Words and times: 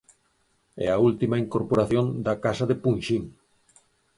É 0.85 0.87
a 0.91 0.97
última 1.09 1.41
incorporación 1.45 2.05
da 2.25 2.33
casa 2.45 2.65
de 2.67 2.75
Punxín. 2.83 3.23